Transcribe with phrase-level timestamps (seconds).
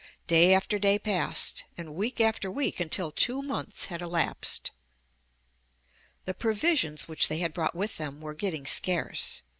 [0.25, 4.71] Day after day passed, and week after week until two months had elapsed.
[6.25, 9.43] The provisions which they had brought with them were getting scarce.